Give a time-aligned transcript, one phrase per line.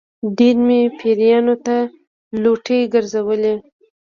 [0.37, 1.75] ډېر مې پیرانو ته
[2.41, 3.53] لوټې ګرځولې.